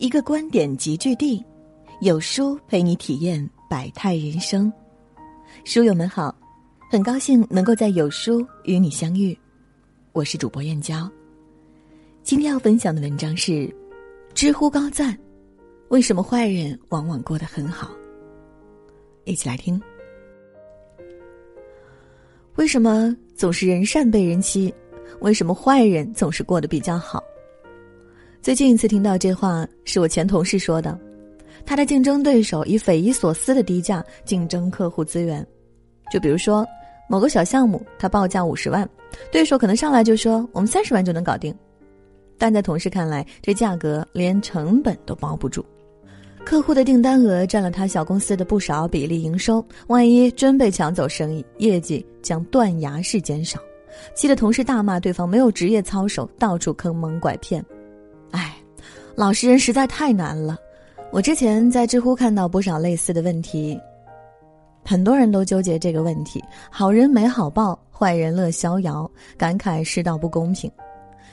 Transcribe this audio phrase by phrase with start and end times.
[0.00, 1.44] 一个观点集聚地，
[2.00, 4.72] 有书陪你体验百态人生。
[5.62, 6.34] 书友们好，
[6.90, 9.38] 很高兴能够在有书与你相遇，
[10.12, 11.06] 我是主播燕娇。
[12.22, 13.70] 今天要分享的文章是：
[14.32, 15.14] 知乎高赞，
[15.90, 17.90] 为什么坏人往往过得很好？
[19.24, 19.78] 一起来听。
[22.54, 24.74] 为什么总是人善被人欺？
[25.20, 27.22] 为什么坏人总是过得比较好？
[28.42, 30.98] 最近一次听到这话，是我前同事说的。
[31.66, 35.46] 他的竞争对手以匪夷所思的低价竞争客户资源，
[36.10, 36.66] 就比如说
[37.06, 38.88] 某个小项目，他报价五十万，
[39.30, 41.54] 对手可能上来就说我们三十万就能搞定。
[42.38, 45.62] 但在同事看来，这价格连成本都包不住。
[46.42, 53.60] 客户的订单额占了他小公司的不少比例营收，万一真被抢走生意，业绩将断崖式减少。
[54.14, 57.62] 气得同事大骂对方没有职业操守，到处坑蒙拐骗。
[59.20, 60.56] 老实人实在太难了，
[61.12, 63.78] 我之前在知乎看到不少类似的问题，
[64.82, 70.72] 很多人都纠结这个问题：好人没好报，坏人乐逍遥，感慨世道不公平。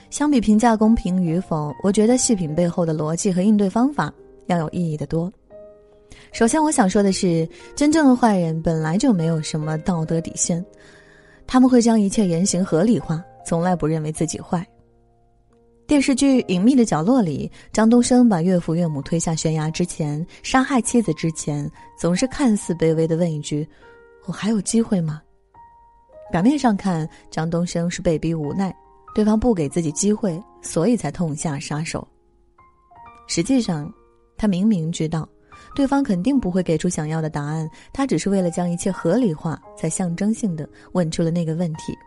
[0.09, 4.13] 相比评价公平与否，我觉得细品背后的逻辑和应对方法
[4.47, 5.31] 要有意义的多。
[6.33, 10.61] 首先，我想说的是，真正的坏人本来就没有什么道德底线，
[11.47, 14.67] 他们会将一切言行合理化，从来不认为自己坏。
[15.88, 23.66] 电视剧《隐秘的角落》里，张东升把岳父岳母推下悬崖之前，杀害妻子之前，总是看似卑微的问一句
[24.27, 25.21] ：“我还有机会吗？”
[26.29, 28.75] 表面上看，张东升是被逼无奈，
[29.16, 32.05] 对方不给自己机会，所以才痛下杀手。
[33.25, 33.89] 实际上，
[34.35, 35.27] 他明明知道，
[35.73, 41.97] 对方肯定不会给出想要的答案，他只是为了将一切合理化，才象征性的问出了那个问题。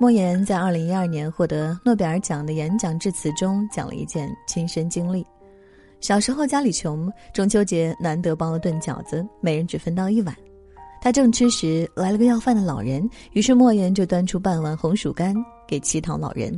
[0.00, 5.26] 莫言在二零一二年获得诺贝尔奖的演讲致辞中讲了一件亲身经历：
[5.98, 10.32] 小时候家里穷，中秋节难得包了顿饺子，每人只分到一碗。
[11.00, 15.34] 他正吃时，来了个要饭的老人，于是莫言就端出半碗红薯干
[15.66, 16.56] 给乞讨老人。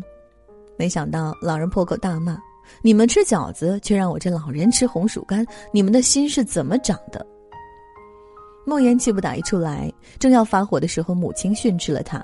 [0.77, 2.39] 没想到老人破口大骂
[2.85, 7.27] ：“你们吃饺子，却让我这老人吃红薯干，你们的心是怎么长的？”
[8.67, 12.23] 莫言气不打一处来，正要发火的时候，母亲训斥了他。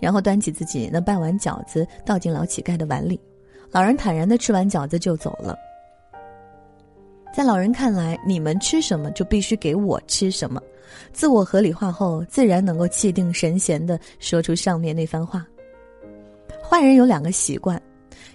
[0.00, 3.20] 然后端起自己那半碗饺子，倒进老乞丐的碗里。
[3.70, 5.56] 老人坦然的吃完饺子就走了。
[7.34, 10.60] 在老人看来，你们吃什么就必须给我吃什么，
[11.12, 15.46] 自我合理化后，自然能够气定神闲的说出上面那番话。
[16.62, 17.80] 坏人有两个习惯，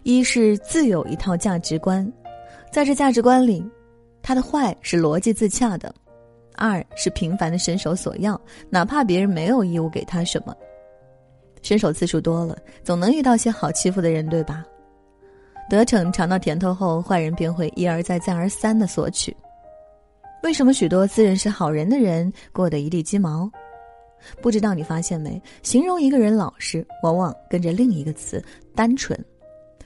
[0.03, 2.09] 一是自有一套价值观，
[2.71, 3.63] 在这价值观里，
[4.21, 5.91] 他的坏是逻辑自洽的；
[6.55, 10.55] 二是频繁的伸手索要，哪怕别人没有义务给他什么。
[11.63, 14.63] 伸手次数多了，总能遇到些好欺负的人，对吧？
[15.69, 19.35] 得逞尝到甜头后，坏人便会一而再、再而三的索取。
[20.43, 23.49] 为什么许多自认是好人的人过得一地鸡毛？
[24.41, 25.41] 不知道你发现没？
[25.63, 28.43] 形容一个人老实，往往跟着另一个词——
[28.75, 29.17] 单纯。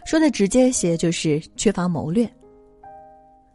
[0.03, 2.27] 说的直接些，就是缺乏谋略。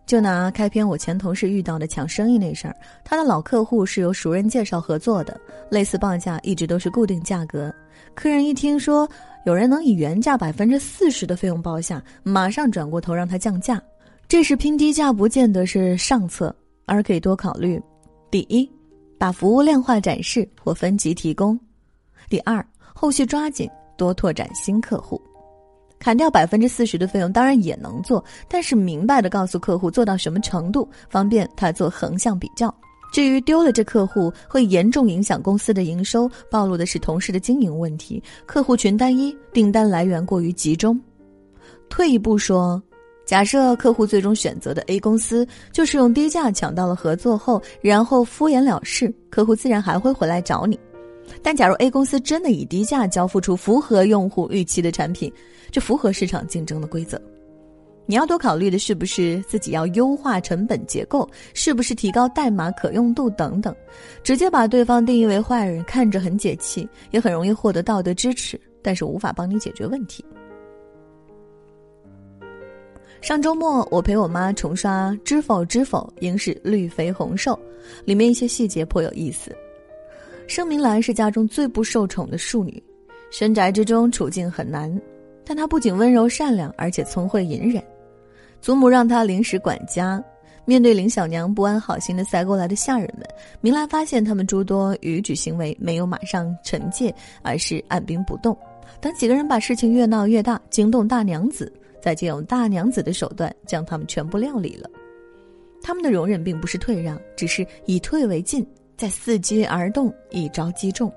[0.06, 5.40] 就拿开篇我前同事遇到的抢生意那事儿，他的老客户是由熟人介绍合作的，
[5.70, 7.72] 类似报价一直都是固定价格。
[8.14, 9.08] 客人一听说
[9.44, 13.82] 有人能以原价百分之四十的费用报下，马上转过头让他降价。
[14.28, 16.54] 这时拼低价不见得是上策，
[16.86, 17.80] 而可以多考虑：
[18.30, 18.70] 第一，
[19.18, 21.54] 把服务量化展示或分级提供；
[22.30, 22.64] 第二，
[22.94, 25.20] 后续抓紧多拓展新客户。
[25.98, 32.74] 砍掉百分之四十的费用当然也能做，但是明白的告诉客户做到什么程度，方便他做横向比较。
[33.12, 38.20] 至于丢了这客户，会严重影响公司的营收，暴露的是同事的经营问题。
[38.46, 40.98] 客户群单一，订单来源过于集中。
[41.90, 42.82] 退一步说，
[43.26, 50.80] 假设客户最终选择的 A 公司就是用低价抢到了合作后，然后敷衍了事，客户自然还会回来找你。
[51.42, 55.30] 但假如 A 公司真的以低价交付出符合用户预期的产品，
[55.70, 57.20] 这符合市场竞争的规则。
[58.04, 63.74] 你要多考虑的是不是自己要优化成本结构，是不是提高代码可用度等等。
[64.22, 70.24] 直接把对方定义为坏人，看着很解气，也很容易获得道德支持，但是无法帮你解决问题。
[73.20, 77.52] 上周末我陪我妈重刷《知否知否，应是绿肥红瘦》，
[78.04, 79.56] 里面一些细节颇有意思。
[80.48, 82.82] 盛明兰是家中最不受宠的庶女，
[83.30, 85.00] 深宅之中处境很难，
[85.46, 87.80] 但她不仅温柔善良，而且聪慧隐忍。
[88.62, 90.22] 祖母让他临时管家，
[90.64, 93.26] 面对林小娘不安好心的塞过来的下人们，
[93.60, 97.12] 明兰发现他们诸多逾矩行为，没有马上惩戒，
[97.42, 98.56] 而是按兵不动。
[99.00, 104.88] 等几个人把事情越闹越大，惊动大娘子，再借用大娘子的手段将他们全部料理了。
[105.82, 108.64] 他们的容忍并不是退让，只是以退为进，
[108.96, 111.12] 再伺机而动，一招击中。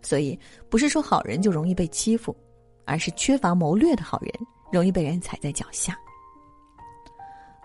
[0.00, 0.38] 所以，
[0.68, 2.36] 不是说好人就容易被欺负，
[2.84, 4.32] 而是缺乏谋略的好人
[4.70, 5.98] 容易被人踩在脚下。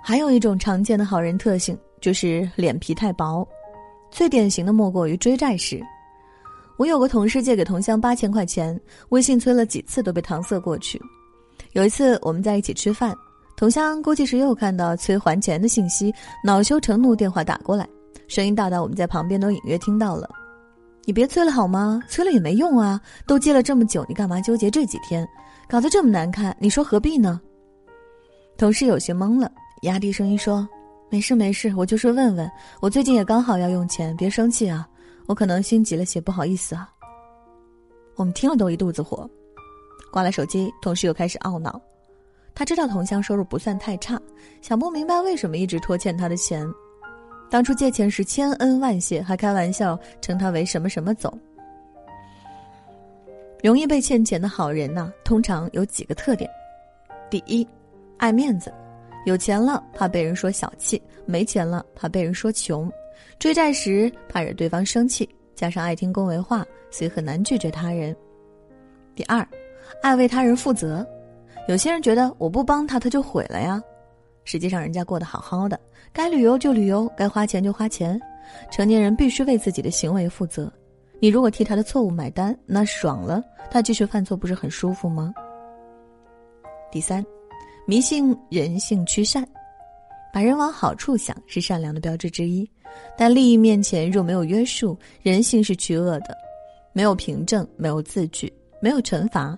[0.08, 3.44] 还有一种常见的好人特性，就是脸皮太薄。
[4.12, 5.82] 最典型的莫过于追债时。
[6.78, 8.80] 我有个同事借给同乡八千块钱，
[9.10, 11.02] 微信催了几次都被搪塞过去。
[11.72, 13.16] 有一次我们在一起吃饭，
[13.58, 16.14] 同乡估计是又看到催还钱的信息，
[16.44, 17.90] 恼羞成怒电话打过来，
[18.28, 20.30] 声音大到我们在旁边都隐约听到了。
[21.06, 22.00] 你别催了好吗？
[22.08, 23.02] 催了也没用啊！
[23.26, 25.28] 都借了这么久，你干嘛纠结这几天？
[25.68, 27.42] 搞得这么难看，你说何必呢？
[28.56, 29.52] 同事有些懵了，
[29.86, 30.68] 压低声音说
[31.10, 32.52] ：“没事没事，我就是问问。
[32.82, 34.88] 我最近也刚好要用钱，别生气啊。
[35.28, 36.92] 我可能心急了些，不好意思啊。”
[38.16, 39.30] 我们听了都一肚子火，
[40.12, 41.80] 挂了手机，同事又开始懊恼。
[42.54, 44.20] 他知道同乡收入不算太差，
[44.62, 46.66] 想不明白为什么一直拖欠他的钱。
[47.50, 51.32] 当初借钱时千恩万谢，还开玩笑称他为什么什么总。
[53.62, 56.50] 容易被欠钱的好人呢，通常有几个特点：
[57.30, 57.68] 第一，
[58.18, 58.74] 爱面子，
[59.26, 62.92] 有钱了怕被人说小气，没钱了怕被人说穷，
[63.40, 68.16] 追债时怕惹对方生气，加上爱听恭维话，所以很难拒绝他人。
[69.16, 69.46] 第二，
[70.02, 71.06] 爱为他人负责，
[71.68, 73.82] 有些人觉得我不帮他他就毁了呀。
[74.44, 75.80] 实际上，人家过得好好的，
[76.14, 78.20] 该旅游就旅游，该花钱就花钱。
[78.70, 80.72] 成年人必须为自己的行为负责。
[81.20, 85.34] 你如果替他的错误买单，那爽了，他继续犯错不是很舒服吗？
[86.92, 87.26] 第三，
[87.86, 89.48] 迷信人性趋善，
[90.34, 92.70] 把人往好处想是善良的标志之一。
[93.18, 96.36] 但利益面前若没有约束，人性是趋恶的，
[96.94, 98.52] 没有凭证，没有字据，
[98.82, 99.58] 没有惩罚，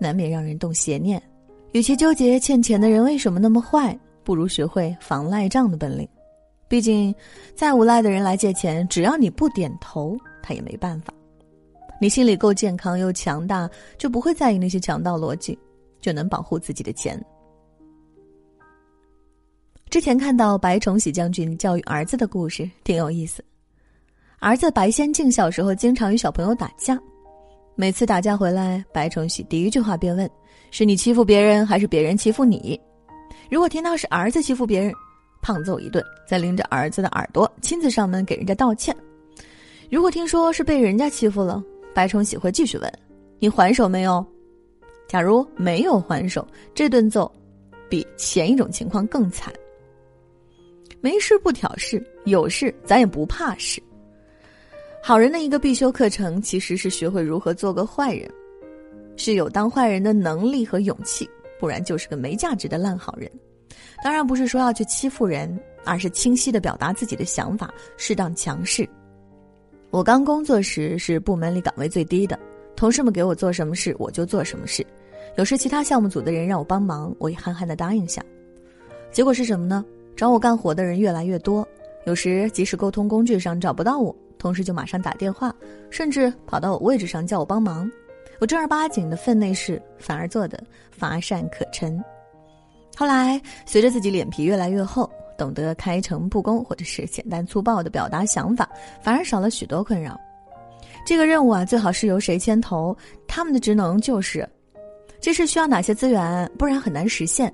[0.00, 1.20] 难免让人动邪念。
[1.72, 3.98] 与其纠结欠钱的人为什么那么坏。
[4.22, 6.08] 不如学会防赖账的本领，
[6.66, 7.14] 毕竟
[7.54, 11.12] 再无赖的人来借钱，只要你不点头，他也没办法。
[12.00, 13.68] 你心里够健康又强大，
[13.98, 15.58] 就不会在意那些强盗逻辑，
[16.00, 17.22] 就能保护自己的钱。
[19.94, 23.44] 之前看到白崇禧将军教育儿子的故事，挺有意思。
[24.40, 27.00] 儿子白先敬小时候经常与小朋友打架，
[27.76, 30.28] 每次打架回来，白崇禧第一句话便问
[30.72, 32.76] ：“是你欺负别人，还是别人欺负你？”
[33.48, 34.92] 如果听到是儿子欺负别人，
[35.40, 38.92] 胖揍一顿，再拎着儿子的耳朵亲自上门给人家道歉。
[39.92, 41.62] 如果听说是被人家欺负了，
[41.94, 42.92] 白崇禧会继续问
[43.38, 44.26] ：“你还手没有？”
[45.06, 46.44] 假如没有还手，
[46.74, 47.30] 这顿揍
[47.88, 49.54] 比前一种情况更惨。
[51.04, 53.78] 没事不挑事，有事咱也不怕事。
[55.02, 58.26] 好人的一个必修课程，其实是学会如何做个坏人，
[59.14, 61.28] 是有当坏人的能力和勇气。
[61.60, 63.30] 不然就是个没价值的烂好人。
[64.02, 68.88] 当然不是说要去欺负人，而是清晰的表达自己的想法，适当强势。
[69.90, 72.38] 我刚工作时是部门里岗位最低的，
[72.76, 74.82] 同事们给我做什么事我就做什么事。
[75.36, 78.24] 有时其他项目组的人让我帮忙，我也憨憨的答应下。
[79.12, 79.84] 结果是什么呢？
[80.16, 81.66] 找我干活的人越来越多。
[82.04, 85.54] 有时即使沟通工具上找不到我，同事就马上打电话，
[85.90, 87.90] 甚至跑到我位置上叫我帮忙。
[88.40, 92.02] 我正儿八经的分内事，反而做的乏善可陈。
[92.96, 98.68] 后来随着自己脸皮越来越厚，懂得开诚布公或者是简单粗暴的表达想法，
[99.02, 100.20] 反而少了许多困扰。
[101.06, 102.96] 这个任务啊，最好是由谁牵头？
[103.26, 104.48] 他们的职能就是：
[105.20, 106.50] 这事需要哪些资源？
[106.58, 107.52] 不然很难实现。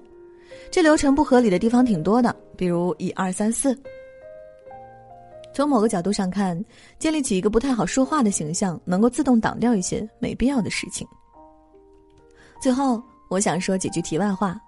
[0.70, 3.76] 这流程不合理的地方挺多的，比如一二三四。
[5.52, 6.64] 从某个角度上看，
[6.98, 11.06] 建立起一个不太好说话的形象，能够自动挡掉一些没必要的事情。
[12.60, 14.60] 最后，我想说几句题外话：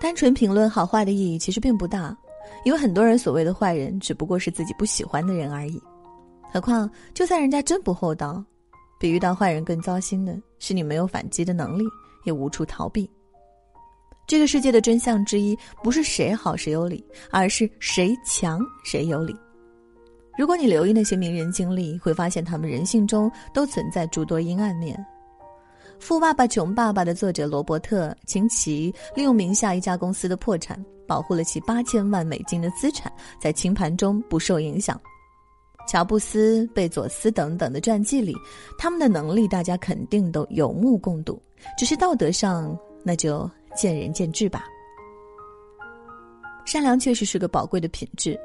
[0.00, 2.16] 单纯评论好坏的意义其实并不大，
[2.64, 5.80] 因为很多人所谓的坏人，只不过是自己不喜欢的人而已。
[6.52, 8.44] 何况，就算人家真不厚道，
[8.98, 11.84] 比遇到坏人更糟心的是，你没有反击的能力，
[12.24, 13.08] 也无处逃避。
[14.26, 19.36] 这个世界的真相之一，不是谁好谁有理，而是谁强谁有理。
[20.36, 24.96] 如果你留意那些名人经历，会发现他们人性中都存在诸多阴暗面。
[26.06, 35.00] 《富爸爸穷爸爸》的作者罗伯特·清崎利用名下一家公司的破产，保护了其八千万美金的资产在清盘中不受影响。
[35.86, 38.34] 乔布斯、贝佐斯等等的传记里，
[38.76, 41.40] 他们的能力大家肯定都有目共睹，
[41.78, 44.64] 只是道德上那就见仁见智吧。
[46.64, 48.38] 善良确实是个宝贵的品质。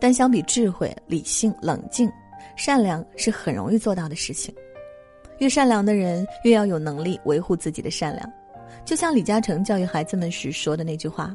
[0.00, 2.10] 但相比智慧、理性、冷静，
[2.56, 4.54] 善良是很容易做到的事情。
[5.38, 8.32] 越善良的人，越要有能力维护自己的善良。
[8.84, 11.34] 就像李嘉诚教育孩子们时说的那句话：“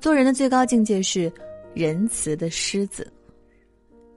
[0.00, 1.30] 做人的最高境界是
[1.74, 3.12] 仁慈的狮子。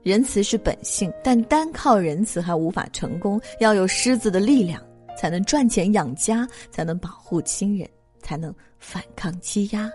[0.02, 4.82] 仁慈是本性，但单靠仁慈还无法成功，要有狮子的力量，
[5.16, 7.88] 才能赚钱养家，才能保护亲人，
[8.30, 9.90] 才能反抗欺压。”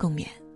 [0.00, 0.47] 共勉。